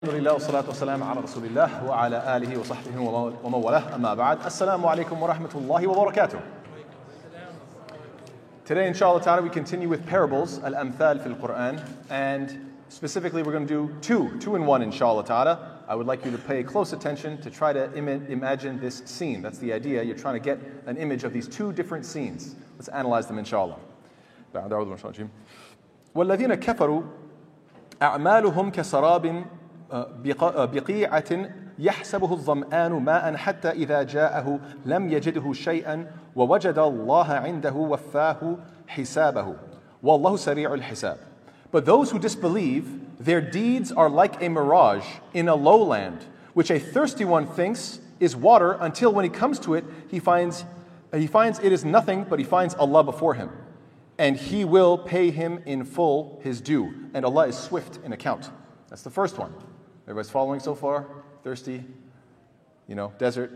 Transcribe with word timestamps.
الحمد 0.00 0.15
لله 0.19 0.33
والصلاة 0.33 0.67
والسلام 0.67 1.03
على 1.03 1.19
رسول 1.19 1.45
الله 1.45 1.85
وعلى 1.85 2.37
آله 2.37 2.59
وصحبه 2.59 2.99
ومن 3.43 3.53
والاه 3.53 3.95
أما 3.95 4.13
بعد 4.13 4.45
السلام 4.45 4.85
عليكم 4.85 5.21
ورحمة 5.23 5.49
الله 5.55 5.87
وبركاته 5.87 6.39
Today 8.65 8.87
inshallah 8.87 9.21
ta'ala 9.21 9.41
we 9.43 9.49
continue 9.49 9.87
with 9.87 10.03
parables 10.07 10.57
al-amthal 10.63 11.21
fil 11.21 11.35
Quran 11.35 11.85
and 12.09 12.71
specifically 12.89 13.43
we're 13.43 13.51
going 13.51 13.67
to 13.67 13.87
do 13.87 13.93
two, 14.01 14.39
two 14.39 14.55
in 14.55 14.65
one 14.65 14.81
inshallah 14.81 15.23
ta'ala. 15.23 15.83
I 15.87 15.93
would 15.93 16.07
like 16.07 16.25
you 16.25 16.31
to 16.31 16.37
pay 16.39 16.63
close 16.63 16.93
attention 16.93 17.39
to 17.43 17.51
try 17.51 17.71
to 17.71 17.93
Im- 17.95 18.25
imagine 18.27 18.79
this 18.79 19.03
scene. 19.05 19.43
That's 19.43 19.59
the 19.59 19.71
idea. 19.71 20.01
You're 20.01 20.17
trying 20.17 20.33
to 20.33 20.39
get 20.39 20.57
an 20.87 20.97
image 20.97 21.23
of 21.25 21.31
these 21.31 21.47
two 21.47 21.71
different 21.73 22.05
scenes. 22.07 22.55
Let's 22.77 22.87
analyze 22.87 23.27
them 23.27 23.37
inshallah. 23.37 23.77
والذين 26.15 26.53
كفروا 26.55 27.03
أعمالهم 28.01 28.71
كسراب 28.71 29.45
بقيعة 30.66 31.48
يحسبه 31.78 32.32
الظمآن 32.32 32.92
ماء 32.92 33.36
حتى 33.36 33.70
إذا 33.70 34.02
جاءه 34.02 34.60
لم 34.84 35.12
يجده 35.12 35.52
شيئا 35.52 36.06
ووجد 36.36 36.78
الله 36.78 37.32
عنده 37.32 37.74
وفاه 37.74 38.56
حسابه 38.86 39.54
والله 40.02 40.36
سريع 40.36 40.74
الحساب 40.74 41.16
But 41.72 41.84
those 41.84 42.10
who 42.10 42.18
disbelieve, 42.18 43.00
their 43.18 43.40
deeds 43.40 43.92
are 43.92 44.08
like 44.08 44.42
a 44.42 44.48
mirage 44.48 45.04
in 45.34 45.48
a 45.48 45.54
lowland, 45.54 46.24
which 46.54 46.70
a 46.70 46.78
thirsty 46.78 47.24
one 47.24 47.46
thinks 47.46 48.00
is 48.20 48.36
water 48.36 48.78
until 48.80 49.12
when 49.12 49.24
he 49.24 49.30
comes 49.30 49.58
to 49.60 49.74
it, 49.74 49.84
he 50.08 50.18
finds, 50.18 50.64
he 51.14 51.26
finds 51.26 51.58
it 51.58 51.72
is 51.72 51.84
nothing, 51.84 52.24
but 52.24 52.38
he 52.38 52.44
finds 52.44 52.74
Allah 52.74 53.02
before 53.04 53.34
him. 53.34 53.50
And 54.18 54.36
he 54.36 54.64
will 54.64 54.96
pay 54.96 55.30
him 55.30 55.60
in 55.66 55.84
full 55.84 56.40
his 56.42 56.60
due. 56.60 56.94
And 57.12 57.24
Allah 57.26 57.48
is 57.48 57.58
swift 57.58 57.98
in 58.04 58.12
account. 58.12 58.48
That's 58.88 59.02
the 59.02 59.10
first 59.10 59.36
one. 59.36 59.52
Everybody's 60.10 60.30
following 60.30 60.60
so 60.60 60.74
far? 60.74 61.06
Thirsty, 61.42 61.84
you 62.88 62.94
know, 62.94 63.12
desert, 63.18 63.50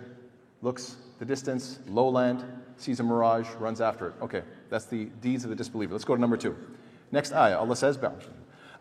looks 0.63 0.97
the 1.19 1.25
distance, 1.25 1.79
lowland, 1.89 2.45
sees 2.77 3.01
a 3.01 3.03
mirage, 3.03 3.49
runs 3.59 3.81
after 3.81 4.09
it. 4.09 4.15
Okay, 4.23 4.43
that's 4.69 4.87
the 4.87 5.07
deeds 5.21 5.45
of 5.45 5.51
the 5.51 5.57
disbeliever. 5.57 5.93
Let's 5.93 6.05
go 6.05 6.15
to 6.15 6.21
number 6.21 6.37
two. 6.37 6.57
Next 7.13 7.33
ayah, 7.33 7.59
Allah 7.59 7.77
says, 7.77 7.99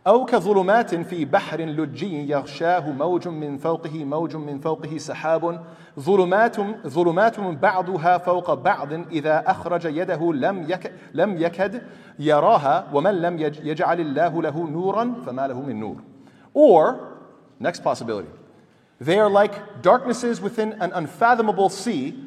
أو 0.07 0.25
كظلمات 0.25 0.95
في 0.95 1.25
بحر 1.25 1.61
لجي 1.61 2.29
يغشاه 2.29 2.91
موج 2.91 3.27
من 3.27 3.57
فوقه 3.57 4.05
موج 4.05 4.35
من 4.35 4.59
فوقه 4.59 4.97
سحاب 4.97 5.65
ظلمات 5.99 6.55
ظلمات 6.87 7.39
بعضها 7.39 8.17
فوق 8.17 8.53
بعض 8.53 8.93
إذا 8.93 9.43
أخرج 9.47 9.85
يده 9.85 10.33
لم 10.33 10.65
يك 10.69 10.93
لم 11.13 11.37
يكد 11.37 11.81
يراها 12.19 12.87
ومن 12.93 13.21
لم 13.21 13.39
يجعل 13.39 13.99
الله 13.99 14.41
له 14.41 14.69
نورا 14.69 15.13
فما 15.25 15.47
له 15.47 15.61
من 15.61 15.79
نور. 15.79 15.97
Or 16.53 16.95
Next 17.58 17.82
possibility. 17.82 18.28
They 19.00 19.18
are 19.18 19.30
like 19.30 19.82
darknesses 19.82 20.40
within 20.40 20.72
an 20.74 20.92
unfathomable 20.92 21.68
sea, 21.68 22.18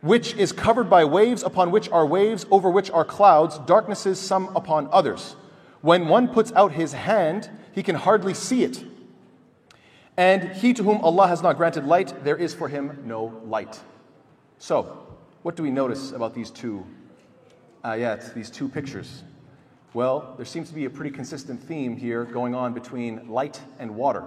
which 0.00 0.34
is 0.34 0.52
covered 0.52 0.90
by 0.90 1.04
waves 1.04 1.42
upon 1.42 1.70
which 1.70 1.88
are 1.90 2.06
waves, 2.06 2.46
over 2.50 2.70
which 2.70 2.90
are 2.90 3.04
clouds, 3.04 3.58
darknesses 3.60 4.20
some 4.20 4.54
upon 4.54 4.88
others. 4.92 5.36
When 5.80 6.08
one 6.08 6.28
puts 6.28 6.52
out 6.52 6.72
his 6.72 6.92
hand, 6.92 7.50
he 7.72 7.82
can 7.82 7.96
hardly 7.96 8.34
see 8.34 8.64
it. 8.64 8.84
And 10.16 10.52
he 10.52 10.72
to 10.74 10.82
whom 10.82 11.00
Allah 11.02 11.28
has 11.28 11.42
not 11.42 11.56
granted 11.56 11.84
light, 11.84 12.24
there 12.24 12.36
is 12.36 12.54
for 12.54 12.68
him 12.68 13.02
no 13.04 13.40
light. 13.44 13.78
So, 14.58 15.06
what 15.42 15.56
do 15.56 15.62
we 15.62 15.70
notice 15.70 16.12
about 16.12 16.34
these 16.34 16.50
two 16.50 16.86
ayat, 17.84 18.32
these 18.34 18.50
two 18.50 18.68
pictures? 18.68 19.22
Well, 19.92 20.34
there 20.36 20.46
seems 20.46 20.68
to 20.68 20.74
be 20.74 20.86
a 20.86 20.90
pretty 20.90 21.10
consistent 21.10 21.62
theme 21.62 21.96
here 21.96 22.24
going 22.24 22.54
on 22.54 22.72
between 22.74 23.28
light 23.28 23.60
and 23.78 23.94
water. 23.94 24.24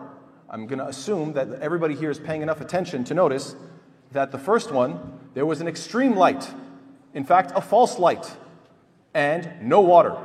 I'm 0.52 0.66
going 0.66 0.80
to 0.80 0.88
assume 0.88 1.33
that 1.33 1.52
everybody 1.61 1.94
here 1.94 2.09
is 2.09 2.17
paying 2.17 2.42
enough 2.42 2.59
attention 2.59 3.03
to 3.05 3.14
notice 3.14 3.55
that 4.11 4.31
the 4.31 4.39
first 4.39 4.72
one, 4.72 5.19
there 5.36 5.45
was 5.45 5.61
an 5.61 5.67
extreme 5.67 6.16
light. 6.16 6.50
In 7.14 7.23
fact, 7.23 7.52
a 7.56 7.61
false 7.61 8.00
light, 8.00 8.35
and 9.13 9.51
no 9.62 9.81
water. 9.81 10.18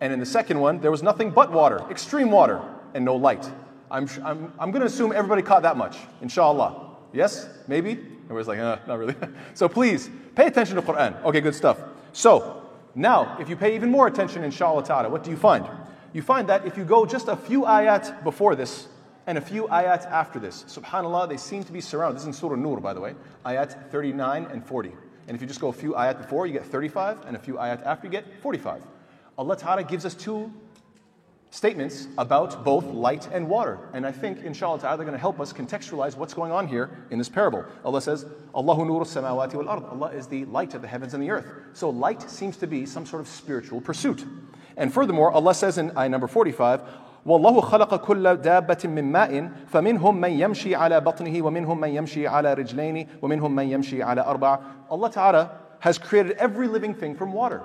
And 0.00 0.12
in 0.12 0.20
the 0.20 0.26
second 0.26 0.60
one, 0.60 0.80
there 0.80 0.90
was 0.90 1.02
nothing 1.02 1.30
but 1.30 1.52
water, 1.52 1.80
extreme 1.90 2.30
water, 2.30 2.60
and 2.92 3.04
no 3.04 3.16
light. 3.16 3.50
I'm, 3.90 4.08
I'm, 4.22 4.52
I'm 4.58 4.70
going 4.72 4.80
to 4.80 4.86
assume 4.86 5.12
everybody 5.12 5.42
caught 5.42 5.62
that 5.62 5.76
much, 5.76 5.96
inshallah. 6.20 6.90
Yes? 7.12 7.48
Maybe? 7.66 7.92
Everybody's 8.24 8.48
like, 8.48 8.58
uh, 8.58 8.78
not 8.86 8.98
really. 8.98 9.14
so 9.54 9.68
please, 9.68 10.10
pay 10.34 10.46
attention 10.46 10.76
to 10.76 10.82
Quran. 10.82 11.22
Okay, 11.24 11.40
good 11.40 11.54
stuff. 11.54 11.78
So, 12.12 12.62
now, 12.94 13.38
if 13.40 13.48
you 13.48 13.56
pay 13.56 13.74
even 13.74 13.90
more 13.90 14.06
attention, 14.06 14.44
inshallah 14.44 14.84
ta'ala, 14.84 15.08
what 15.08 15.24
do 15.24 15.30
you 15.30 15.36
find? 15.36 15.66
You 16.12 16.20
find 16.20 16.48
that 16.50 16.66
if 16.66 16.76
you 16.76 16.84
go 16.84 17.06
just 17.06 17.28
a 17.28 17.36
few 17.36 17.62
ayat 17.62 18.22
before 18.22 18.54
this, 18.54 18.88
and 19.26 19.38
a 19.38 19.40
few 19.40 19.64
ayat 19.68 20.06
after 20.06 20.38
this. 20.38 20.64
Subhanallah, 20.64 21.28
they 21.28 21.36
seem 21.36 21.64
to 21.64 21.72
be 21.72 21.80
surrounded. 21.80 22.16
This 22.16 22.22
is 22.22 22.28
in 22.28 22.32
Surah 22.32 22.56
Nur, 22.56 22.80
by 22.80 22.92
the 22.92 23.00
way, 23.00 23.14
ayat 23.44 23.90
39 23.90 24.46
and 24.46 24.64
40. 24.64 24.92
And 25.28 25.34
if 25.34 25.40
you 25.40 25.46
just 25.46 25.60
go 25.60 25.68
a 25.68 25.72
few 25.72 25.92
ayat 25.92 26.18
before, 26.18 26.46
you 26.46 26.52
get 26.52 26.64
35, 26.64 27.26
and 27.26 27.36
a 27.36 27.38
few 27.38 27.54
ayat 27.54 27.84
after, 27.84 28.06
you 28.06 28.10
get 28.10 28.24
45. 28.40 28.82
Allah 29.38 29.56
Ta'ala 29.56 29.84
gives 29.84 30.04
us 30.04 30.14
two 30.14 30.52
statements 31.52 32.08
about 32.16 32.64
both 32.64 32.84
light 32.86 33.28
and 33.30 33.46
water. 33.46 33.78
And 33.92 34.06
I 34.06 34.10
think, 34.10 34.42
inshallah 34.42 34.80
ta'ala, 34.80 34.96
they're 34.96 35.04
going 35.04 35.16
to 35.16 35.20
help 35.20 35.38
us 35.38 35.52
contextualize 35.52 36.16
what's 36.16 36.32
going 36.32 36.50
on 36.50 36.66
here 36.66 36.90
in 37.10 37.18
this 37.18 37.28
parable. 37.28 37.64
Allah 37.84 38.00
says, 38.00 38.24
Allahu 38.54 38.84
nuru 38.84 39.04
samawati 39.04 39.54
wal 39.54 39.68
ard. 39.68 39.84
Allah 39.84 40.08
is 40.08 40.26
the 40.26 40.46
light 40.46 40.72
of 40.72 40.80
the 40.80 40.88
heavens 40.88 41.12
and 41.12 41.22
the 41.22 41.30
earth. 41.30 41.46
So 41.74 41.90
light 41.90 42.22
seems 42.22 42.56
to 42.56 42.66
be 42.66 42.86
some 42.86 43.04
sort 43.04 43.20
of 43.20 43.28
spiritual 43.28 43.82
pursuit. 43.82 44.24
And 44.78 44.92
furthermore, 44.92 45.30
Allah 45.30 45.54
says 45.54 45.76
in 45.76 45.96
ayah 45.96 46.08
number 46.08 46.26
45, 46.26 46.80
والله 47.26 47.60
خلق 47.60 47.96
كل 47.96 48.36
دابة 48.36 48.78
من 48.84 49.04
ماء 49.04 49.50
فمنهم 49.66 50.20
من 50.20 50.30
يمشي 50.30 50.74
على 50.74 51.00
بطنه 51.00 51.46
ومنهم 51.46 51.80
من 51.80 51.88
يمشي 51.88 52.26
على 52.26 52.54
رجلين 52.54 53.08
ومنهم 53.22 53.54
من 53.54 53.70
يمشي 53.70 54.02
على 54.02 54.20
أربع 54.20 54.58
اللَّهُ 54.90 55.08
تَعَالَى 55.08 55.50
has 55.80 55.98
created 55.98 56.32
every 56.32 56.68
living 56.68 56.94
thing 56.94 57.16
from 57.16 57.32
water. 57.32 57.60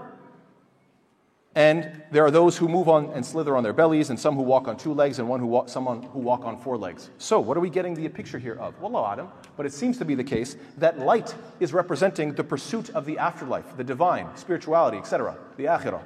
And 1.54 2.04
there 2.12 2.24
are 2.24 2.32
those 2.32 2.56
who 2.56 2.68
move 2.68 2.88
on 2.88 3.12
and 3.16 3.26
slither 3.26 3.56
on 3.58 3.64
their 3.64 3.74
bellies, 3.74 4.12
and 4.12 4.20
some 4.20 4.36
who 4.36 4.44
walk 4.44 4.68
on 4.68 4.78
two 4.78 4.94
legs, 4.94 5.18
and 5.18 5.28
one 5.28 5.40
who 5.40 5.48
walk, 5.48 5.70
someone 5.70 6.04
who 6.04 6.20
walk 6.20 6.46
on 6.46 6.58
four 6.58 6.78
legs. 6.78 7.10
So, 7.18 7.40
what 7.40 7.58
are 7.58 7.60
we 7.60 7.70
getting 7.70 7.96
the 7.96 8.08
picture 8.10 8.38
here 8.38 8.56
of? 8.56 8.80
Wallahu 8.80 9.14
alam. 9.14 9.32
But 9.56 9.66
it 9.66 9.74
seems 9.74 9.98
to 9.98 10.06
be 10.06 10.14
the 10.14 10.24
case 10.24 10.56
that 10.78 11.00
light 11.00 11.34
is 11.60 11.74
representing 11.74 12.34
the 12.34 12.44
pursuit 12.44 12.92
of 12.92 13.06
the 13.06 13.18
afterlife, 13.18 13.76
the 13.76 13.84
divine, 13.84 14.28
spirituality, 14.36 14.98
etc., 14.98 15.36
the 15.58 15.66
akhirah. 15.66 16.02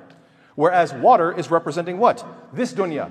Whereas 0.55 0.93
water 0.93 1.37
is 1.37 1.51
representing 1.51 1.97
what? 1.97 2.25
This 2.53 2.73
dunya, 2.73 3.09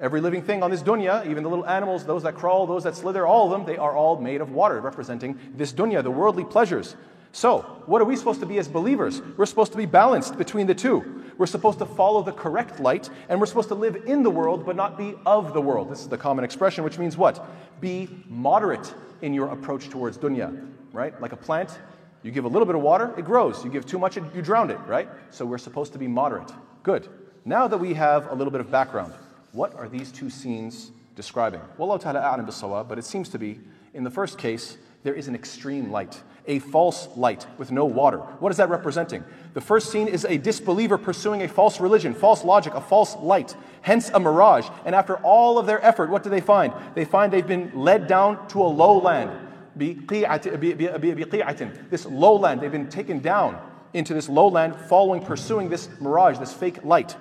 Every 0.00 0.20
living 0.20 0.42
thing 0.42 0.62
on 0.62 0.70
this 0.70 0.82
dunya, 0.82 1.26
even 1.28 1.42
the 1.42 1.48
little 1.48 1.66
animals, 1.66 2.04
those 2.04 2.22
that 2.22 2.36
crawl, 2.36 2.66
those 2.66 2.84
that 2.84 2.94
slither, 2.94 3.26
all 3.26 3.46
of 3.46 3.50
them, 3.50 3.64
they 3.64 3.76
are 3.76 3.96
all 3.96 4.20
made 4.20 4.40
of 4.40 4.52
water, 4.52 4.80
representing 4.80 5.38
this 5.56 5.72
dunya, 5.72 6.02
the 6.02 6.10
worldly 6.10 6.44
pleasures. 6.44 6.94
So, 7.32 7.60
what 7.86 8.00
are 8.00 8.04
we 8.04 8.16
supposed 8.16 8.40
to 8.40 8.46
be 8.46 8.58
as 8.58 8.68
believers? 8.68 9.20
We're 9.36 9.46
supposed 9.46 9.72
to 9.72 9.78
be 9.78 9.86
balanced 9.86 10.38
between 10.38 10.66
the 10.66 10.74
two. 10.74 11.24
We're 11.36 11.46
supposed 11.46 11.78
to 11.80 11.86
follow 11.86 12.22
the 12.22 12.32
correct 12.32 12.80
light, 12.80 13.10
and 13.28 13.40
we're 13.40 13.46
supposed 13.46 13.68
to 13.68 13.74
live 13.74 13.96
in 14.06 14.22
the 14.22 14.30
world, 14.30 14.64
but 14.64 14.76
not 14.76 14.96
be 14.96 15.14
of 15.26 15.52
the 15.52 15.60
world. 15.60 15.90
This 15.90 16.00
is 16.00 16.08
the 16.08 16.16
common 16.16 16.44
expression, 16.44 16.84
which 16.84 16.98
means 16.98 17.16
what? 17.16 17.44
Be 17.80 18.08
moderate 18.28 18.92
in 19.20 19.34
your 19.34 19.48
approach 19.48 19.88
towards 19.88 20.16
dunya, 20.16 20.68
right? 20.92 21.20
Like 21.20 21.32
a 21.32 21.36
plant, 21.36 21.78
you 22.22 22.30
give 22.30 22.44
a 22.44 22.48
little 22.48 22.66
bit 22.66 22.74
of 22.74 22.82
water, 22.82 23.14
it 23.16 23.24
grows. 23.24 23.64
You 23.64 23.70
give 23.70 23.86
too 23.86 23.98
much, 23.98 24.16
you 24.16 24.42
drown 24.42 24.70
it, 24.70 24.78
right? 24.86 25.08
So 25.30 25.44
we're 25.44 25.58
supposed 25.58 25.92
to 25.92 25.98
be 25.98 26.08
moderate. 26.08 26.52
Good. 26.82 27.08
Now 27.44 27.68
that 27.68 27.78
we 27.78 27.94
have 27.94 28.30
a 28.30 28.34
little 28.34 28.50
bit 28.50 28.60
of 28.60 28.70
background, 28.70 29.12
what 29.52 29.74
are 29.74 29.88
these 29.88 30.12
two 30.12 30.30
scenes 30.30 30.92
describing? 31.16 31.60
Wallahu 31.78 32.00
ta'ala 32.00 32.20
a'lam 32.20 32.46
bisawab, 32.46 32.88
but 32.88 32.98
it 32.98 33.04
seems 33.04 33.28
to 33.30 33.38
be, 33.38 33.60
in 33.94 34.04
the 34.04 34.10
first 34.10 34.38
case, 34.38 34.78
there 35.04 35.14
is 35.14 35.28
an 35.28 35.34
extreme 35.34 35.90
light, 35.90 36.22
a 36.46 36.58
false 36.58 37.08
light 37.16 37.46
with 37.56 37.70
no 37.70 37.84
water. 37.84 38.18
What 38.18 38.50
is 38.50 38.58
that 38.58 38.68
representing? 38.68 39.24
The 39.54 39.60
first 39.60 39.90
scene 39.90 40.08
is 40.08 40.24
a 40.24 40.36
disbeliever 40.36 40.98
pursuing 40.98 41.42
a 41.42 41.48
false 41.48 41.80
religion, 41.80 42.14
false 42.14 42.44
logic, 42.44 42.74
a 42.74 42.80
false 42.80 43.16
light, 43.16 43.54
hence 43.82 44.10
a 44.12 44.20
mirage. 44.20 44.68
And 44.84 44.94
after 44.94 45.16
all 45.18 45.58
of 45.58 45.66
their 45.66 45.84
effort, 45.84 46.10
what 46.10 46.22
do 46.22 46.30
they 46.30 46.40
find? 46.40 46.72
They 46.94 47.04
find 47.04 47.32
they've 47.32 47.46
been 47.46 47.70
led 47.74 48.06
down 48.06 48.48
to 48.48 48.62
a 48.62 48.66
lowland. 48.66 49.30
This 49.76 49.96
lowland, 52.06 52.60
they've 52.60 52.72
been 52.72 52.88
taken 52.88 53.20
down 53.20 53.60
into 53.94 54.14
this 54.14 54.28
lowland, 54.28 54.76
following, 54.76 55.22
pursuing 55.24 55.68
this 55.68 55.88
mirage, 56.00 56.38
this 56.38 56.52
fake 56.52 56.84
light 56.84 57.16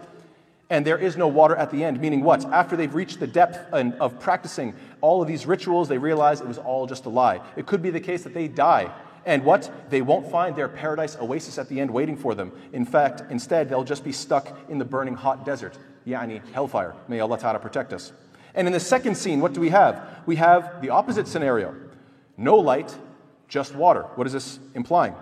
and 0.69 0.86
there 0.86 0.98
is 0.98 1.16
no 1.16 1.28
water 1.28 1.56
at 1.56 1.72
the 1.72 1.84
end. 1.84 2.00
Meaning 2.00 2.22
what? 2.22 2.44
After 2.46 2.75
they've 2.75 2.94
reached 2.94 3.19
the 3.19 3.28
depth 3.28 3.74
of 3.74 4.19
practicing 4.19 4.74
all 5.02 5.22
of 5.22 5.28
these 5.28 5.46
rituals, 5.46 5.88
they 5.88 5.98
realize 5.98 6.42
it 6.42 6.48
was 6.48 6.58
all 6.58 6.88
just 6.88 7.06
a 7.06 7.10
lie. 7.10 7.42
It 7.56 7.66
could 7.66 7.81
be 7.81 7.90
the 7.90 8.00
case 8.00 8.24
that 8.24 8.34
they 8.34 8.48
die. 8.48 8.92
And 9.25 9.44
what? 9.44 9.72
They 9.90 10.02
won't 10.02 10.30
find 10.30 10.56
their 10.56 10.69
paradise 10.69 11.18
oasis 11.19 11.58
at 11.58 11.69
the 11.69 11.80
end 11.80 11.92
waiting 11.92 12.18
for 12.18 12.36
them. 12.36 12.52
In 12.74 12.86
fact, 12.86 13.24
instead, 13.30 13.69
they'll 13.69 13.84
just 13.84 14.04
be 14.04 14.12
stuck 14.12 14.58
in 14.69 14.78
the 14.78 14.86
burning 14.86 15.16
hot 15.16 15.46
desert, 15.46 15.78
yani 16.06 16.42
hellfire. 16.54 16.96
May 17.08 17.20
Allah 17.20 17.38
Ta'ala 17.38 17.60
protect 17.60 17.94
us. 17.94 18.12
And 18.56 18.68
in 18.68 18.74
the 18.74 18.80
second 18.80 19.16
scene, 19.16 19.40
what 19.40 19.54
do 19.54 19.62
we 19.62 19.70
have? 19.70 20.22
We 20.25 20.38
have 20.38 20.81
the 20.81 20.90
opposite 20.90 21.28
scenario 21.28 21.75
no 22.40 22.58
light, 22.58 22.96
just 23.48 23.74
water. 23.74 24.04
What 24.16 24.28
is 24.28 24.34
this 24.34 24.60
implying? 24.75 25.16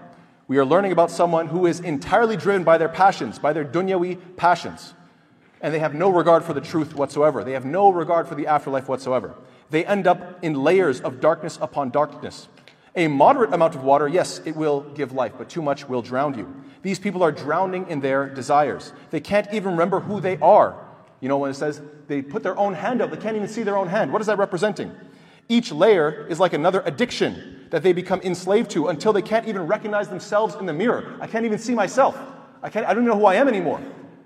We 0.47 0.57
are 0.57 0.65
learning 0.65 0.91
about 0.91 1.09
someone 1.09 1.47
who 1.47 1.65
is 1.65 1.79
entirely 1.79 2.35
driven 2.35 2.63
by 2.63 2.77
their 2.77 2.89
passions, 2.89 3.39
by 3.39 3.53
their 3.53 3.63
dunyawi 3.63 4.19
passions 4.35 4.93
and 5.61 5.73
they 5.73 5.79
have 5.79 5.93
no 5.93 6.09
regard 6.09 6.43
for 6.43 6.53
the 6.53 6.61
truth 6.61 6.95
whatsoever. 6.95 7.43
They 7.43 7.53
have 7.53 7.65
no 7.65 7.89
regard 7.89 8.27
for 8.27 8.35
the 8.35 8.47
afterlife 8.47 8.87
whatsoever. 8.87 9.35
They 9.69 9.85
end 9.85 10.07
up 10.07 10.43
in 10.43 10.53
layers 10.53 11.01
of 11.01 11.19
darkness 11.19 11.57
upon 11.61 11.89
darkness. 11.89 12.47
A 12.95 13.07
moderate 13.07 13.53
amount 13.53 13.75
of 13.75 13.83
water, 13.83 14.07
yes, 14.07 14.39
it 14.45 14.55
will 14.55 14.81
give 14.81 15.11
life, 15.11 15.33
but 15.37 15.49
too 15.49 15.61
much 15.61 15.89
will 15.89 16.01
drown 16.01 16.37
you. 16.37 16.63
These 16.81 16.99
people 16.99 17.23
are 17.23 17.31
drowning 17.31 17.87
in 17.89 17.99
their 17.99 18.29
desires. 18.29 18.93
They 19.09 19.19
can't 19.19 19.47
even 19.51 19.71
remember 19.71 19.99
who 19.99 20.21
they 20.21 20.37
are. 20.37 20.81
You 21.19 21.27
know, 21.27 21.37
when 21.37 21.51
it 21.51 21.55
says 21.55 21.81
they 22.07 22.21
put 22.21 22.43
their 22.43 22.57
own 22.57 22.73
hand 22.73 23.01
up, 23.01 23.09
they 23.09 23.17
can't 23.17 23.35
even 23.35 23.47
see 23.47 23.63
their 23.63 23.77
own 23.77 23.87
hand. 23.87 24.13
What 24.13 24.21
is 24.21 24.27
that 24.27 24.37
representing? 24.37 24.91
Each 25.49 25.71
layer 25.71 26.25
is 26.27 26.39
like 26.39 26.53
another 26.53 26.81
addiction 26.85 27.67
that 27.71 27.83
they 27.83 27.93
become 27.93 28.21
enslaved 28.21 28.71
to 28.71 28.87
until 28.87 29.11
they 29.11 29.21
can't 29.21 29.47
even 29.47 29.67
recognize 29.67 30.07
themselves 30.07 30.55
in 30.55 30.65
the 30.65 30.73
mirror. 30.73 31.17
I 31.19 31.27
can't 31.27 31.45
even 31.45 31.57
see 31.57 31.75
myself. 31.75 32.17
I, 32.61 32.69
can't, 32.69 32.85
I 32.85 32.93
don't 32.93 33.03
even 33.03 33.13
know 33.13 33.19
who 33.19 33.25
I 33.25 33.35
am 33.35 33.47
anymore. 33.47 33.81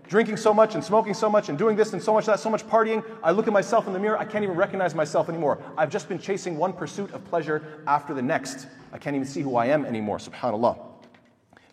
Drinking 0.09 0.37
so 0.37 0.55
much 0.55 0.73
and 0.73 0.83
smoking 0.83 1.13
so 1.13 1.29
much 1.29 1.49
and 1.49 1.57
doing 1.57 1.75
this 1.75 1.93
and 1.93 2.01
so 2.01 2.13
much 2.13 2.25
that, 2.25 2.39
so 2.39 2.49
much 2.49 2.65
partying, 2.67 3.03
I 3.21 3.29
look 3.29 3.45
at 3.45 3.53
myself 3.53 3.85
in 3.85 3.93
the 3.93 3.99
mirror, 3.99 4.17
I 4.17 4.25
can't 4.25 4.43
even 4.43 4.55
recognize 4.55 4.95
myself 4.95 5.29
anymore. 5.29 5.61
I've 5.77 5.91
just 5.91 6.09
been 6.09 6.17
chasing 6.17 6.57
one 6.57 6.73
pursuit 6.73 7.13
of 7.13 7.23
pleasure 7.25 7.83
after 7.85 8.15
the 8.15 8.21
next. 8.23 8.65
I 8.91 8.97
can't 8.97 9.15
even 9.15 9.27
see 9.27 9.41
who 9.41 9.55
I 9.55 9.67
am 9.67 9.85
anymore, 9.85 10.17
subhanAllah. 10.17 10.79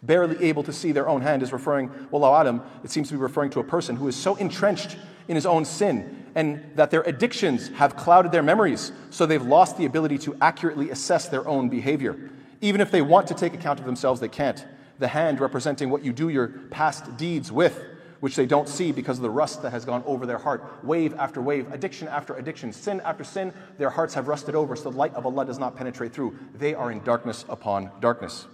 Barely 0.03 0.45
able 0.45 0.63
to 0.65 0.73
see 0.73 0.93
their 0.93 1.09
own 1.09 1.23
hand 1.23 1.43
is 1.43 1.51
referring, 1.51 1.89
Wallahu 1.89 2.43
alam, 2.43 2.63
it 2.85 2.91
seems 2.91 3.09
to 3.09 3.15
be 3.15 3.21
referring 3.21 3.49
to 3.53 3.61
a 3.61 3.65
person 3.65 3.97
who 3.97 4.07
is 4.07 4.15
so 4.15 4.37
entrenched 4.37 4.99
in 5.29 5.35
his 5.35 5.47
own 5.47 5.65
sin 5.65 6.27
and 6.35 6.63
that 6.75 6.91
their 6.91 7.01
addictions 7.03 7.69
have 7.69 7.97
clouded 7.97 8.33
their 8.33 8.43
memories, 8.43 8.93
so 9.09 9.25
they've 9.25 9.47
lost 9.47 9.79
the 9.79 9.87
ability 9.87 10.19
to 10.19 10.37
accurately 10.43 10.91
assess 10.91 11.27
their 11.27 11.49
own 11.49 11.71
behavior. 11.71 12.31
Even 12.61 12.83
if 12.83 12.91
they 12.91 13.01
want 13.01 13.29
to 13.29 13.35
take 13.35 13.55
account 13.55 13.81
of 13.81 13.87
themselves, 13.87 14.21
they 14.21 14.29
can't. 14.29 14.67
The 14.99 15.09
hand 15.09 15.41
representing 15.41 15.89
what 15.89 16.05
you 16.05 16.13
do 16.13 16.29
your 16.29 16.49
past 16.71 17.17
deeds 17.17 17.51
with, 17.51 17.83
which 18.21 18.37
they 18.37 18.47
don't 18.47 18.69
see 18.69 18.93
because 18.93 19.19
of 19.19 19.23
the 19.23 19.31
rust 19.31 19.63
that 19.63 19.71
has 19.71 19.85
gone 19.85 20.03
over 20.07 20.27
their 20.27 20.39
heart. 20.39 20.85
Wave 20.85 21.15
after 21.15 21.41
wave, 21.41 21.71
addiction 21.73 22.09
after 22.09 22.35
addiction, 22.35 22.73
sin 22.73 23.01
after 23.01 23.25
sin, 23.25 23.53
their 23.79 23.91
hearts 23.91 24.15
have 24.15 24.29
rusted 24.29 24.55
over, 24.55 24.77
so 24.77 24.91
the 24.91 24.97
light 24.97 25.15
of 25.15 25.27
Allah 25.27 25.45
does 25.45 25.59
not 25.59 25.77
penetrate 25.77 26.13
through. 26.13 26.37
They 26.55 26.75
are 26.75 26.91
in 26.91 27.03
darkness 27.03 27.45
upon 27.49 27.91
darkness. 28.01 28.47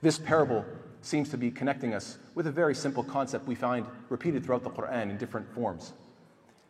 This 0.00 0.18
parable 0.18 0.64
seems 1.00 1.28
to 1.30 1.36
be 1.36 1.50
connecting 1.50 1.94
us 1.94 2.18
with 2.34 2.46
a 2.46 2.50
very 2.50 2.74
simple 2.74 3.04
concept 3.04 3.46
we 3.46 3.54
find 3.54 3.86
repeated 4.08 4.44
throughout 4.44 4.62
the 4.62 4.70
Quran 4.70 5.10
in 5.10 5.16
different 5.16 5.52
forms. 5.54 5.92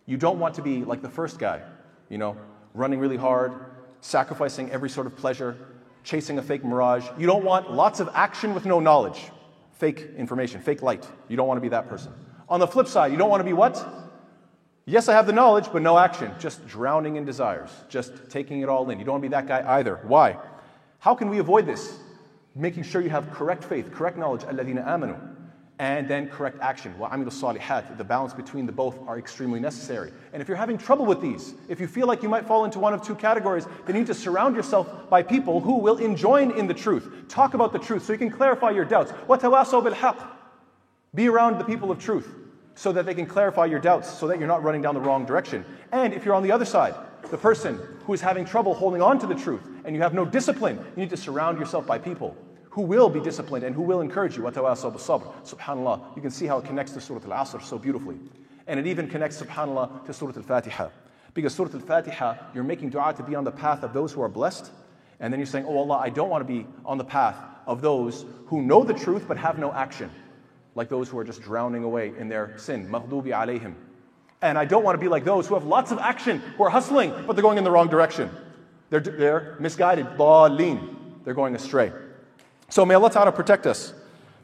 You 0.07 0.17
don't 0.17 0.39
want 0.39 0.55
to 0.57 0.63
be 0.63 0.85
like 0.85 1.03
the 1.03 1.09
first 1.09 1.39
guy, 1.39 1.63
you 2.09 2.19
know, 2.19 2.37
running 2.75 2.99
really 2.99 3.17
hard, 3.17 3.55
sacrificing 4.01 4.71
every 4.71 4.91
sort 4.91 5.07
of 5.07 5.17
pleasure, 5.17 5.57
chasing 6.03 6.39
a 6.39 6.43
fake 6.43 6.65
mirage. 6.65 7.07
You 7.19 7.27
don't 7.27 7.45
want 7.45 7.73
lots 7.73 8.01
of 8.01 8.09
action 8.15 8.55
with 8.55 8.67
no 8.67 8.81
knowledge, 8.81 9.31
fake 9.82 10.10
information, 10.18 10.62
fake 10.62 10.82
light. 10.82 11.08
You 11.28 11.38
don't 11.38 11.48
want 11.48 11.58
to 11.58 11.62
be 11.62 11.70
that 11.70 11.88
person. 11.88 12.14
On 12.50 12.60
the 12.60 12.68
flip 12.68 12.88
side, 12.88 13.12
you 13.12 13.18
don't 13.18 13.30
want 13.30 13.42
to 13.42 13.46
be 13.46 13.54
what? 13.54 13.86
Yes, 14.86 15.10
I 15.10 15.14
have 15.14 15.28
the 15.28 15.34
knowledge, 15.34 15.68
but 15.72 15.82
no 15.82 15.98
action, 15.98 16.32
just 16.40 16.66
drowning 16.66 17.18
in 17.18 17.26
desires, 17.26 17.70
just 17.90 18.30
taking 18.30 18.62
it 18.62 18.70
all 18.70 18.90
in. 18.90 19.00
You 19.00 19.06
don't 19.06 19.16
want 19.16 19.24
to 19.24 19.30
be 19.30 19.34
that 19.34 19.48
guy 19.48 19.78
either. 19.80 20.00
Why? 20.04 20.38
How 21.00 21.14
can 21.14 21.30
we 21.30 21.40
avoid 21.40 21.66
this? 21.66 22.00
Making 22.56 22.84
sure 22.84 23.02
you 23.02 23.10
have 23.10 23.30
correct 23.32 23.64
faith, 23.64 23.92
correct 23.92 24.18
knowledge, 24.18 24.42
الَّذِينَ 24.42 24.84
آمَنُوا 24.86 25.31
and 25.83 26.07
then 26.07 26.29
correct 26.29 26.59
action. 26.61 26.95
The 26.97 28.05
balance 28.07 28.33
between 28.33 28.67
the 28.67 28.73
both 28.73 28.97
are 29.09 29.19
extremely 29.19 29.59
necessary. 29.59 30.13
And 30.33 30.41
if 30.41 30.47
you're 30.47 30.57
having 30.57 30.79
trouble 30.79 31.05
with 31.05 31.21
these, 31.21 31.55
if 31.69 31.81
you 31.81 31.89
feel 31.89 32.07
like 32.07 32.23
you 32.23 32.29
might 32.29 32.47
fall 32.47 32.65
into 32.65 32.79
one 32.79 32.95
of 32.95 33.03
two 33.03 33.17
categories, 33.17 33.65
then 33.85 33.97
you 33.97 34.03
need 34.03 34.07
to 34.07 34.15
surround 34.15 34.55
yourself 34.55 35.11
by 35.11 35.25
people 35.25 35.61
who 35.61 35.79
will 35.79 35.99
enjoin 35.99 36.53
in 36.53 36.69
the 36.69 36.75
truth. 36.75 37.27
Talk 37.29 37.55
about 37.55 37.73
the 37.73 37.81
truth 37.81 38.05
so 38.05 38.13
you 38.13 38.19
can 38.21 38.31
clarify 38.31 38.71
your 38.71 38.85
doubts. 38.85 39.13
Be 41.17 41.29
around 41.29 41.59
the 41.59 41.65
people 41.65 41.91
of 41.91 41.99
truth 41.99 42.33
so 42.77 42.93
that 42.93 43.05
they 43.05 43.15
can 43.15 43.27
clarify 43.27 43.65
your 43.65 43.81
doubts, 43.81 44.09
so 44.09 44.29
that 44.29 44.39
you're 44.39 44.47
not 44.47 44.63
running 44.63 44.83
down 44.83 44.95
the 44.95 45.01
wrong 45.01 45.27
direction. 45.27 45.65
And 45.91 46.15
if 46.15 46.25
you're 46.25 46.37
on 46.37 46.45
the 46.45 46.53
other 46.53 46.65
side, 46.65 46.95
the 47.29 47.39
person 47.39 47.81
who 48.05 48.13
is 48.13 48.21
having 48.21 48.45
trouble 48.45 48.73
holding 48.73 49.03
on 49.03 49.19
to 49.19 49.27
the 49.27 49.35
truth 49.35 49.69
and 49.85 49.97
you 49.97 50.03
have 50.03 50.15
no 50.15 50.25
discipline, 50.25 50.77
you 50.77 51.03
need 51.03 51.11
to 51.11 51.17
surround 51.17 51.59
yourself 51.59 51.89
by 51.89 51.99
people 51.99 52.37
who 52.73 52.81
will 52.81 53.11
be 53.11 53.21
disciplined 53.21 53.65
and 53.65 53.75
who 53.75 53.83
will 53.83 54.01
encourage 54.01 54.35
you. 54.35 54.43
SubhanAllah. 54.45 56.17
You 56.17 56.23
can 56.23 56.31
see 56.31 56.47
how 56.47 56.57
it 56.57 56.65
connects 56.65 56.93
to 56.93 57.03
Surah 57.03 57.21
Al 57.31 57.45
Asr 57.45 57.63
so 57.63 57.79
beautifully. 57.79 58.17
And 58.67 58.81
it 58.81 58.87
even 58.87 59.09
connects, 59.09 59.43
subhanAllah, 59.43 60.07
to 60.07 60.13
Surah 60.15 60.33
Al 60.37 60.43
Fatiha. 60.43 60.89
Because 61.35 61.55
Surah 61.55 61.69
Al 61.75 61.81
Fatiha, 61.81 62.35
you're 62.55 62.65
making 62.65 62.89
dua 62.89 63.13
to 63.13 63.23
be 63.23 63.35
on 63.35 63.45
the 63.45 63.51
path 63.51 63.83
of 63.83 63.93
those 63.93 64.11
who 64.11 64.23
are 64.23 64.29
blessed. 64.29 64.71
And 65.21 65.31
then 65.31 65.39
you're 65.39 65.47
saying, 65.47 65.67
Oh 65.69 65.77
Allah, 65.77 65.99
I 65.99 66.09
don't 66.09 66.31
want 66.31 66.47
to 66.47 66.51
be 66.51 66.67
on 66.87 66.97
the 66.97 67.05
path 67.05 67.37
of 67.67 67.83
those 67.83 68.25
who 68.47 68.63
know 68.63 68.85
the 68.85 68.95
truth 68.95 69.27
but 69.29 69.37
have 69.37 69.59
no 69.59 69.71
action. 69.71 70.11
Like 70.75 70.89
those 70.89 71.11
who 71.11 71.19
are 71.19 71.25
just 71.25 71.43
drowning 71.43 71.85
away 71.85 72.15
in 72.19 72.31
their 72.31 72.57
sin. 72.57 72.89
Maghdubi 72.89 73.33
alayhim. 73.33 73.75
And 74.41 74.57
I 74.57 74.65
don't 74.65 74.83
want 74.83 74.95
to 74.95 74.99
be 74.99 75.09
like 75.09 75.25
those 75.25 75.47
who 75.47 75.55
have 75.55 75.65
lots 75.65 75.93
of 75.93 75.99
action, 75.99 76.39
who 76.57 76.65
are 76.65 76.71
hustling, 76.71 77.13
but 77.27 77.37
they're 77.37 77.43
going 77.43 77.59
in 77.59 77.65
the 77.65 77.71
wrong 77.71 77.89
direction. 77.89 78.31
They're, 78.89 79.01
they're 79.01 79.57
misguided. 79.61 80.19
Lean. 80.19 81.21
They're 81.25 81.35
going 81.35 81.55
astray. 81.55 81.93
So 82.73 82.87
may 82.87 82.95
Allah 82.95 83.11
Ta'ala 83.11 83.33
protect 83.33 83.67
us 83.67 83.93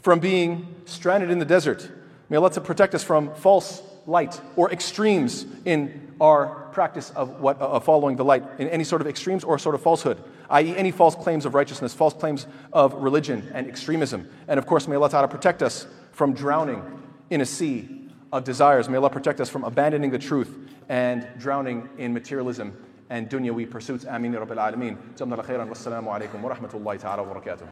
from 0.03 0.19
being 0.19 0.75
stranded 0.85 1.31
in 1.31 1.39
the 1.39 1.47
desert. 1.47 1.91
May 2.29 2.37
Allah 2.37 2.51
Ta'ala 2.51 2.67
protect 2.67 2.95
us 2.95 3.03
from 3.03 3.35
false 3.35 3.83
light 4.05 4.39
or 4.55 4.71
extremes 4.71 5.47
in 5.65 6.13
our 6.21 6.69
practice 6.73 7.09
of 7.13 7.41
what 7.41 7.57
uh, 7.59 7.81
following 7.81 8.17
the 8.17 8.27
light, 8.27 8.45
in 8.59 8.69
any 8.69 8.85
sort 8.85 9.01
of 9.01 9.07
extremes 9.07 9.45
or 9.45 9.59
sort 9.59 9.75
of 9.75 9.81
falsehood, 9.81 10.23
i.e., 10.51 10.77
any 10.77 10.91
false 10.91 11.15
claims 11.15 11.47
of 11.47 11.55
righteousness, 11.55 11.95
false 11.95 12.13
claims 12.13 12.47
of 12.71 12.93
religion 12.93 13.51
and 13.55 13.67
extremism. 13.67 14.29
And 14.47 14.59
of 14.59 14.67
course, 14.67 14.87
may 14.87 14.97
Allah 14.97 15.09
Ta'ala 15.09 15.29
protect 15.29 15.63
us 15.63 15.87
from 16.13 16.35
drowning 16.35 16.83
in 17.31 17.41
a 17.41 17.47
sea 17.47 18.11
of 18.31 18.45
desires. 18.45 18.91
May 18.91 18.99
Allah 18.99 19.09
protect 19.09 19.41
us 19.41 19.49
from 19.49 19.65
abandoning 19.65 20.11
the 20.11 20.19
truth 20.19 20.55
and 20.91 21.27
drowning 21.39 21.89
in 21.97 22.13
materialism 22.13 22.77
and 23.09 23.31
dunyawi 23.31 23.71
pursuits. 23.71 24.05
Ameen 24.05 24.35
Rabbil 24.35 24.59
Alameen. 24.59 24.99
Wassalamu 25.17 26.09
alaikum 26.09 26.43
wa 26.43 26.55
rahmatullahi 26.55 27.01
ta'ala 27.01 27.23
wa 27.23 27.35
barakatuh. 27.35 27.67